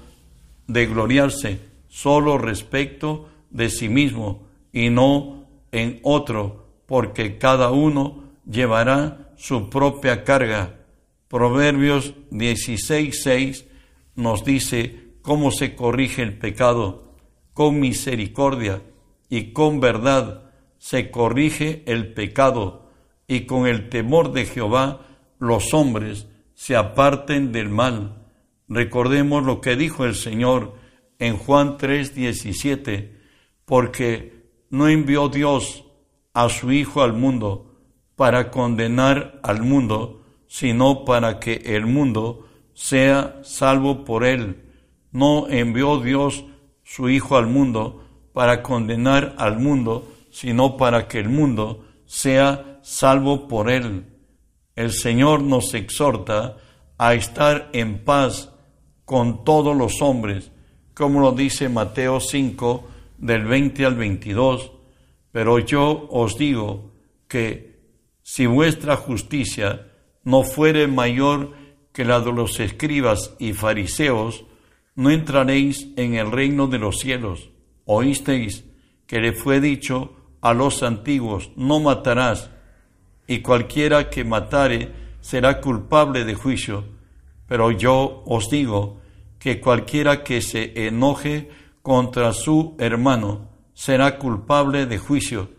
de 0.68 0.88
gloriarse 0.88 1.60
solo 1.88 2.38
respecto 2.38 3.30
de 3.52 3.70
sí 3.70 3.90
mismo 3.90 4.44
y 4.74 4.90
no 4.90 5.46
en 5.72 6.00
otro, 6.04 6.66
porque 6.88 7.38
cada 7.38 7.70
uno 7.70 8.24
llevará 8.50 9.29
su 9.40 9.70
propia 9.70 10.26
carga. 10.26 10.82
Proverbios 11.30 12.14
16:6 12.30 13.66
nos 14.16 14.44
dice 14.44 15.14
cómo 15.22 15.52
se 15.52 15.76
corrige 15.76 16.22
el 16.24 16.38
pecado, 16.38 17.16
con 17.54 17.80
misericordia 17.80 18.82
y 19.30 19.54
con 19.54 19.80
verdad 19.80 20.52
se 20.78 21.10
corrige 21.10 21.84
el 21.86 22.14
pecado, 22.14 22.90
y 23.28 23.42
con 23.42 23.66
el 23.66 23.88
temor 23.88 24.34
de 24.34 24.46
Jehová 24.46 25.06
los 25.40 25.74
hombres 25.74 26.28
se 26.54 26.76
aparten 26.76 27.54
del 27.54 27.70
mal. 27.70 28.28
Recordemos 28.68 29.46
lo 29.46 29.62
que 29.62 29.78
dijo 29.78 30.04
el 30.04 30.16
Señor 30.16 30.76
en 31.18 31.38
Juan 31.38 31.78
3:17, 31.78 33.16
porque 33.64 34.50
no 34.70 34.90
envió 34.90 35.30
Dios 35.30 35.86
a 36.34 36.50
su 36.50 36.74
Hijo 36.74 37.02
al 37.02 37.14
mundo 37.14 37.69
para 38.20 38.52
condenar 38.52 39.40
al 39.44 39.62
mundo, 39.62 40.24
sino 40.46 41.06
para 41.06 41.40
que 41.40 41.62
el 41.64 41.86
mundo 41.86 42.50
sea 42.74 43.40
salvo 43.44 44.04
por 44.04 44.26
él. 44.26 44.62
No 45.14 45.48
envió 45.48 46.02
Dios 46.02 46.44
su 46.84 47.08
Hijo 47.08 47.38
al 47.38 47.48
mundo 47.48 48.04
para 48.34 48.62
condenar 48.62 49.36
al 49.38 49.60
mundo, 49.60 50.06
sino 50.32 50.76
para 50.76 51.08
que 51.08 51.20
el 51.20 51.30
mundo 51.30 51.86
sea 52.06 52.82
salvo 52.82 53.48
por 53.48 53.72
él. 53.72 54.08
El 54.76 54.92
Señor 54.92 55.42
nos 55.42 55.74
exhorta 55.74 56.58
a 56.98 57.14
estar 57.14 57.70
en 57.72 58.04
paz 58.04 58.52
con 59.06 59.46
todos 59.46 59.78
los 59.78 60.02
hombres, 60.02 60.52
como 60.94 61.22
lo 61.22 61.32
dice 61.32 61.70
Mateo 61.70 62.20
5, 62.20 62.84
del 63.18 63.46
20 63.46 63.86
al 63.86 63.96
22, 63.96 64.72
pero 65.32 65.60
yo 65.60 66.10
os 66.12 66.38
digo 66.38 66.92
que 67.30 67.69
si 68.32 68.46
vuestra 68.46 68.96
justicia 68.96 69.88
no 70.24 70.44
fuere 70.44 70.86
mayor 70.86 71.56
que 71.92 72.06
la 72.06 72.20
de 72.20 72.32
los 72.32 72.60
escribas 72.60 73.34
y 73.40 73.54
fariseos, 73.54 74.46
no 74.94 75.10
entraréis 75.10 75.88
en 75.96 76.14
el 76.14 76.32
reino 76.32 76.68
de 76.68 76.78
los 76.78 77.00
cielos. 77.00 77.50
Oísteis 77.86 78.66
que 79.08 79.20
le 79.20 79.34
fue 79.34 79.60
dicho 79.60 80.14
a 80.42 80.54
los 80.54 80.84
antiguos, 80.84 81.50
no 81.56 81.80
matarás, 81.80 82.52
y 83.26 83.40
cualquiera 83.40 84.12
que 84.12 84.24
matare 84.24 84.92
será 85.22 85.60
culpable 85.60 86.24
de 86.24 86.36
juicio. 86.36 86.84
Pero 87.48 87.72
yo 87.72 88.22
os 88.28 88.48
digo 88.52 89.02
que 89.40 89.60
cualquiera 89.60 90.24
que 90.24 90.44
se 90.44 90.86
enoje 90.86 91.50
contra 91.82 92.32
su 92.34 92.76
hermano 92.78 93.50
será 93.74 94.20
culpable 94.20 94.86
de 94.86 95.00
juicio, 95.00 95.50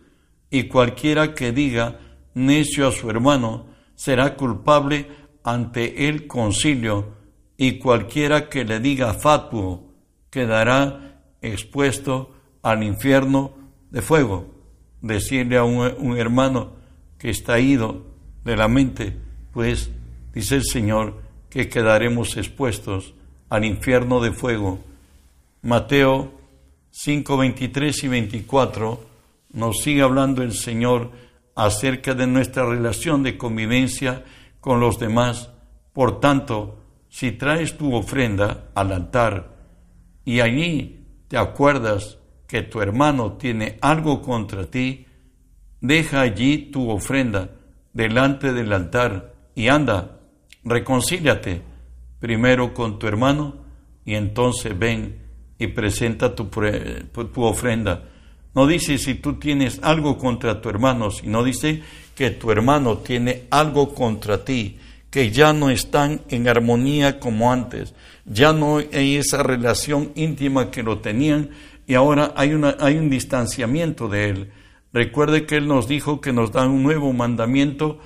y 0.52 0.68
cualquiera 0.68 1.34
que 1.34 1.50
diga 1.50 1.98
necio 2.46 2.88
a 2.88 2.92
su 2.92 3.10
hermano 3.10 3.66
será 3.94 4.36
culpable 4.36 5.08
ante 5.44 6.08
el 6.08 6.26
concilio, 6.26 7.20
y 7.56 7.78
cualquiera 7.78 8.48
que 8.48 8.64
le 8.64 8.80
diga 8.80 9.12
fatuo 9.12 9.92
quedará 10.30 11.20
expuesto 11.42 12.34
al 12.62 12.82
infierno 12.82 13.52
de 13.90 14.00
fuego. 14.00 14.54
Decirle 15.02 15.58
a 15.58 15.64
un, 15.64 16.16
hermano 16.16 16.72
que 17.18 17.28
está 17.28 17.58
ido 17.60 18.06
de 18.44 18.56
la 18.56 18.68
mente, 18.68 19.14
pues 19.52 19.90
dice 20.32 20.56
el 20.56 20.64
Señor 20.64 21.20
que 21.50 21.68
quedaremos 21.68 22.36
expuestos 22.38 23.14
al 23.50 23.64
infierno 23.66 24.20
de 24.20 24.32
fuego. 24.32 24.78
Mateo 25.62 26.32
5, 26.92 27.36
23 27.36 28.04
y 28.04 28.08
24 28.08 29.04
nos 29.52 29.82
sigue 29.82 30.02
hablando 30.02 30.42
el 30.42 30.52
Señor 30.52 31.10
acerca 31.54 32.14
de 32.14 32.26
nuestra 32.26 32.66
relación 32.66 33.22
de 33.22 33.36
convivencia 33.36 34.24
con 34.60 34.80
los 34.80 34.98
demás. 34.98 35.50
Por 35.92 36.20
tanto, 36.20 36.84
si 37.08 37.32
traes 37.32 37.76
tu 37.76 37.94
ofrenda 37.94 38.70
al 38.74 38.92
altar 38.92 39.56
y 40.24 40.40
allí 40.40 41.06
te 41.28 41.36
acuerdas 41.36 42.18
que 42.46 42.62
tu 42.62 42.80
hermano 42.80 43.34
tiene 43.34 43.78
algo 43.80 44.22
contra 44.22 44.70
ti, 44.70 45.06
deja 45.80 46.20
allí 46.20 46.70
tu 46.70 46.90
ofrenda 46.90 47.50
delante 47.92 48.52
del 48.52 48.72
altar 48.72 49.34
y 49.54 49.68
anda, 49.68 50.20
reconcíliate 50.64 51.62
primero 52.18 52.74
con 52.74 52.98
tu 52.98 53.06
hermano 53.06 53.56
y 54.04 54.14
entonces 54.14 54.78
ven 54.78 55.20
y 55.58 55.68
presenta 55.68 56.34
tu, 56.34 56.48
ofrenda. 57.36 58.08
No 58.54 58.66
dice 58.66 58.98
si 58.98 59.14
tú 59.14 59.38
tienes 59.38 59.80
algo 59.82 60.18
contra 60.18 60.60
tu 60.60 60.68
hermano, 60.68 61.10
sino 61.10 61.44
dice 61.44 61.82
que 62.14 62.30
tu 62.30 62.50
hermano 62.50 62.98
tiene 62.98 63.44
algo 63.50 63.94
contra 63.94 64.44
ti, 64.44 64.78
que 65.10 65.30
ya 65.30 65.52
no 65.52 65.70
están 65.70 66.22
en 66.28 66.48
armonía 66.48 67.20
como 67.20 67.52
antes, 67.52 67.94
ya 68.24 68.52
no 68.52 68.78
hay 68.78 69.16
esa 69.16 69.42
relación 69.42 70.12
íntima 70.14 70.70
que 70.70 70.82
lo 70.82 70.98
tenían 70.98 71.50
y 71.86 71.94
ahora 71.94 72.32
hay, 72.36 72.52
una, 72.52 72.76
hay 72.80 72.96
un 72.96 73.10
distanciamiento 73.10 74.08
de 74.08 74.28
él. 74.28 74.52
Recuerde 74.92 75.46
que 75.46 75.56
Él 75.56 75.68
nos 75.68 75.86
dijo 75.86 76.20
que 76.20 76.32
nos 76.32 76.50
da 76.52 76.66
un 76.66 76.82
nuevo 76.82 77.12
mandamiento, 77.12 77.98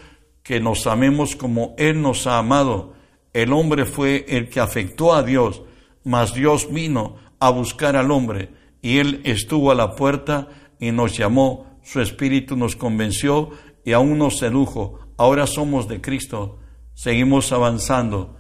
que 0.43 0.61
nos 0.61 0.87
amemos 0.87 1.35
como 1.35 1.75
Él 1.79 2.03
nos 2.03 2.27
ha 2.27 2.39
amado. 2.39 2.95
El 3.33 3.53
hombre 3.53 3.87
fue 3.87 4.27
el 4.29 4.49
que 4.49 4.61
afectó 4.61 5.15
a 5.15 5.23
Dios, 5.23 5.63
mas 6.05 6.35
Dios 6.35 6.73
vino 6.73 7.17
a 7.41 7.51
buscar 7.51 7.97
al 7.97 8.11
hombre 8.11 8.51
y 8.85 8.99
Él 8.99 9.23
estuvo 9.25 9.71
a 9.71 9.75
la 9.75 9.97
puerta 9.97 10.49
y 10.79 10.93
nos 10.93 11.17
llamó, 11.17 11.81
su 11.83 12.03
espíritu 12.03 12.55
nos 12.55 12.77
convenció 12.77 13.49
y 13.83 13.95
aún 13.95 14.19
nos 14.19 14.37
sedujo. 14.37 14.99
Ahora 15.17 15.47
somos 15.47 15.89
de 15.89 16.03
Cristo, 16.03 16.59
seguimos 16.93 17.51
avanzando. 17.51 18.37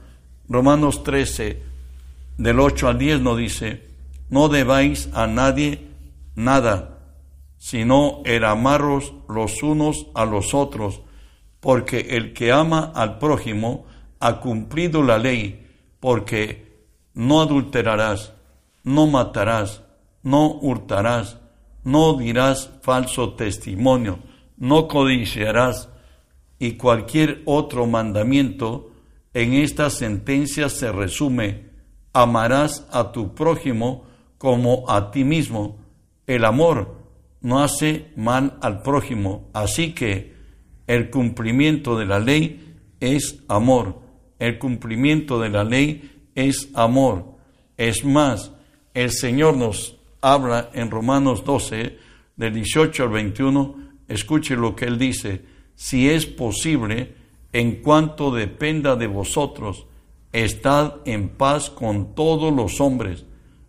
Romanos 0.47 1.03
13, 1.03 1.63
del 2.37 2.61
8 2.61 2.89
al 2.89 2.99
10 2.99 3.23
nos 3.23 3.39
dice, 3.39 3.89
no 4.29 4.51
debáis 4.51 5.09
a 5.15 5.27
nadie 5.27 5.89
nada, 6.35 6.99
sino 7.57 8.21
el 8.27 8.45
amaros 8.45 9.15
los 9.31 9.63
unos 9.63 10.09
a 10.15 10.27
los 10.27 10.53
otros, 10.53 11.01
porque 11.61 12.09
el 12.11 12.35
que 12.35 12.53
ama 12.53 12.93
al 12.95 13.17
prójimo, 13.19 13.87
ha 14.21 14.41
cumplido 14.41 15.03
la 15.03 15.17
ley, 15.17 15.67
porque 16.01 16.85
no 17.15 17.41
adulterarás, 17.41 18.35
no 18.83 19.07
matarás, 19.07 19.84
no 20.25 20.51
hurtarás, 20.51 21.39
no 21.85 22.15
dirás 22.15 22.73
falso 22.83 23.35
testimonio, 23.35 24.19
no 24.57 24.89
codiciarás, 24.89 25.89
y 26.59 26.73
cualquier 26.73 27.43
otro 27.45 27.87
mandamiento 27.87 28.91
en 29.33 29.55
esta 29.55 29.89
sentencia 29.91 30.69
se 30.69 30.91
resume, 30.91 31.71
amarás 32.13 32.89
a 32.91 33.13
tu 33.13 33.37
prójimo 33.37 34.05
como 34.39 34.91
a 34.91 35.13
ti 35.13 35.23
mismo. 35.23 35.79
El 36.27 36.45
amor 36.45 36.97
no 37.41 37.63
hace 37.63 38.11
mal 38.17 38.59
al 38.61 38.83
prójimo, 38.83 39.49
así 39.53 39.95
que 39.95 40.35
el 40.89 41.11
cumplimiento 41.11 41.97
de 41.97 42.07
la 42.07 42.19
ley 42.19 42.75
es 42.99 43.45
amor 43.47 44.05
el 44.39 44.59
cumplimiento 44.59 45.41
de 45.41 45.49
la 45.49 45.65
ley 45.65 46.29
es 46.35 46.69
amor. 46.75 47.37
Es 47.77 48.05
más, 48.05 48.53
el 48.93 49.11
Señor 49.11 49.57
nos 49.57 49.97
habla 50.25 50.71
en 50.73 50.91
Romanos 50.91 51.45
12, 51.45 51.99
del 52.37 52.55
18 52.55 53.03
al 53.03 53.09
21, 53.11 53.77
escuche 54.09 54.57
lo 54.57 54.75
que 54.75 54.87
Él 54.87 54.99
dice, 54.99 55.45
si 55.75 56.09
es 56.09 56.25
posible, 56.25 57.15
en 57.53 57.83
cuanto 57.83 58.31
dependa 58.31 58.97
de 58.97 59.07
vosotros, 59.07 59.87
estad 60.33 60.95
en 61.05 61.29
paz 61.29 61.69
con 61.69 62.15
todos 62.15 62.53
los 62.53 62.81
hombres. 62.81 63.27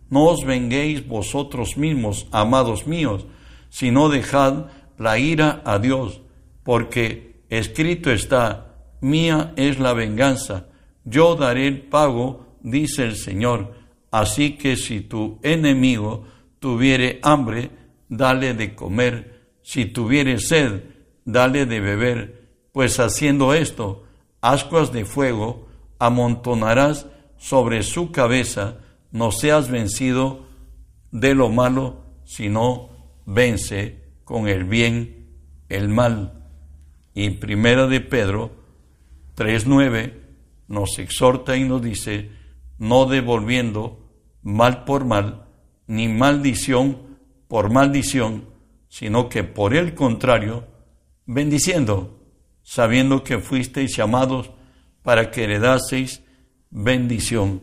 No 0.08 0.24
os 0.24 0.44
venguéis 0.44 1.06
vosotros 1.06 1.76
mismos, 1.76 2.26
amados 2.32 2.86
míos, 2.86 3.26
sino 3.68 4.08
dejad 4.08 4.66
la 4.96 5.18
ira 5.18 5.62
a 5.64 5.78
Dios, 5.78 6.22
porque 6.64 7.42
escrito 7.50 8.10
está, 8.10 8.74
mía 9.02 9.52
es 9.56 9.78
la 9.78 9.92
venganza, 9.92 10.68
yo 11.04 11.36
daré 11.36 11.66
el 11.68 11.82
pago, 11.82 12.46
dice 12.62 13.04
el 13.04 13.16
Señor. 13.16 13.74
Así 14.10 14.52
que 14.56 14.76
si 14.76 15.02
tu 15.02 15.38
enemigo 15.42 16.24
tuviere 16.66 17.20
hambre, 17.22 17.70
dale 18.08 18.52
de 18.52 18.74
comer, 18.74 19.52
si 19.62 19.84
tuviere 19.86 20.40
sed, 20.40 20.82
dale 21.24 21.64
de 21.64 21.78
beber, 21.78 22.48
pues 22.72 22.98
haciendo 22.98 23.54
esto, 23.54 24.02
ascuas 24.40 24.90
de 24.90 25.04
fuego 25.04 25.68
amontonarás 26.00 27.06
sobre 27.36 27.84
su 27.84 28.10
cabeza, 28.10 28.78
no 29.12 29.30
seas 29.30 29.70
vencido 29.70 30.46
de 31.12 31.36
lo 31.36 31.50
malo, 31.50 32.02
sino 32.24 32.88
vence 33.26 34.02
con 34.24 34.48
el 34.48 34.64
bien 34.64 35.28
el 35.68 35.88
mal. 35.88 36.50
Y 37.14 37.30
primera 37.30 37.86
de 37.86 38.00
Pedro 38.00 38.50
3.9 39.36 40.14
nos 40.66 40.98
exhorta 40.98 41.56
y 41.56 41.62
nos 41.62 41.80
dice, 41.80 42.32
no 42.76 43.06
devolviendo 43.06 44.10
mal 44.42 44.82
por 44.82 45.04
mal, 45.04 45.45
ni 45.86 46.08
maldición 46.08 47.18
por 47.48 47.70
maldición, 47.70 48.48
sino 48.88 49.28
que 49.28 49.44
por 49.44 49.74
el 49.74 49.94
contrario, 49.94 50.66
bendiciendo, 51.26 52.20
sabiendo 52.62 53.22
que 53.22 53.38
fuisteis 53.38 53.96
llamados 53.96 54.50
para 55.02 55.30
que 55.30 55.44
heredaseis 55.44 56.22
bendición. 56.70 57.62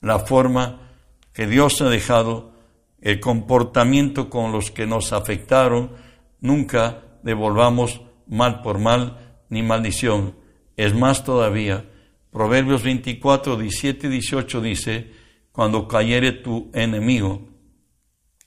La 0.00 0.18
forma 0.20 0.90
que 1.32 1.46
Dios 1.46 1.80
ha 1.80 1.88
dejado, 1.88 2.52
el 3.00 3.20
comportamiento 3.20 4.30
con 4.30 4.52
los 4.52 4.70
que 4.70 4.86
nos 4.86 5.12
afectaron, 5.12 5.92
nunca 6.40 7.02
devolvamos 7.22 8.00
mal 8.26 8.62
por 8.62 8.78
mal 8.78 9.38
ni 9.48 9.62
maldición. 9.62 10.36
Es 10.76 10.94
más 10.94 11.24
todavía, 11.24 11.84
Proverbios 12.32 12.82
24, 12.82 13.56
17 13.56 14.08
y 14.08 14.10
18 14.10 14.60
dice, 14.60 15.12
cuando 15.54 15.86
cayere 15.86 16.32
tu 16.32 16.68
enemigo, 16.74 17.46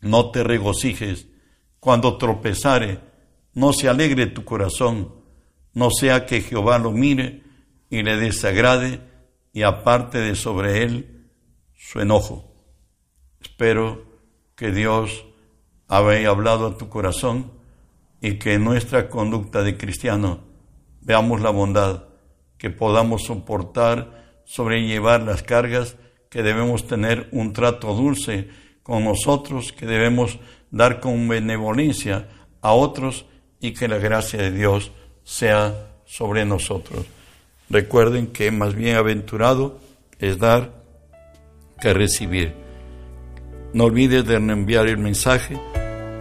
no 0.01 0.29
te 0.29 0.43
regocijes, 0.43 1.29
cuando 1.79 2.17
tropezare, 2.17 2.99
no 3.53 3.71
se 3.71 3.87
alegre 3.87 4.25
tu 4.25 4.43
corazón, 4.43 5.15
no 5.73 5.89
sea 5.89 6.25
que 6.25 6.41
Jehová 6.41 6.79
lo 6.79 6.91
mire 6.91 7.43
y 7.89 8.03
le 8.03 8.17
desagrade 8.17 8.99
y 9.53 9.63
aparte 9.63 10.17
de 10.17 10.35
sobre 10.35 10.83
él 10.83 11.29
su 11.77 12.01
enojo. 12.01 12.53
Espero 13.39 14.03
que 14.57 14.73
Dios 14.73 15.27
haya 15.87 16.27
hablado 16.27 16.67
a 16.67 16.77
tu 16.77 16.89
corazón 16.89 17.53
y 18.19 18.33
que 18.33 18.55
en 18.55 18.65
nuestra 18.65 19.07
conducta 19.07 19.63
de 19.63 19.77
cristiano 19.77 20.41
veamos 20.99 21.39
la 21.39 21.51
bondad, 21.51 22.03
que 22.57 22.69
podamos 22.69 23.23
soportar, 23.23 24.41
sobrellevar 24.43 25.21
las 25.21 25.41
cargas, 25.41 25.95
que 26.29 26.43
debemos 26.43 26.87
tener 26.87 27.27
un 27.31 27.53
trato 27.53 27.93
dulce 27.93 28.49
con 28.83 29.03
nosotros, 29.03 29.73
que 29.73 29.85
debemos 29.85 30.39
dar 30.71 30.99
con 30.99 31.27
benevolencia 31.27 32.27
a 32.61 32.71
otros 32.71 33.25
y 33.59 33.71
que 33.71 33.87
la 33.87 33.97
gracia 33.97 34.41
de 34.41 34.51
Dios 34.51 34.91
sea 35.23 35.89
sobre 36.05 36.45
nosotros. 36.45 37.05
Recuerden 37.69 38.27
que 38.27 38.51
más 38.51 38.75
bienaventurado 38.75 39.79
es 40.19 40.37
dar 40.39 40.71
que 41.81 41.93
recibir. 41.93 42.53
No 43.73 43.85
olvides 43.85 44.25
de 44.25 44.35
enviar 44.35 44.87
el 44.87 44.97
mensaje, 44.97 45.57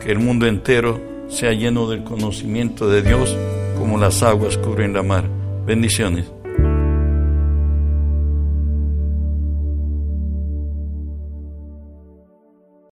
que 0.03 0.11
el 0.11 0.19
mundo 0.19 0.47
entero 0.47 1.01
sea 1.29 1.53
lleno 1.53 1.89
del 1.89 2.05
conocimiento 2.05 2.89
de 2.89 3.03
Dios 3.03 3.37
como 3.79 3.99
las 3.99 4.23
aguas 4.23 4.59
cubren 4.59 4.93
la 4.93 5.03
mar. 5.03 5.29
Bendiciones. 5.65 6.36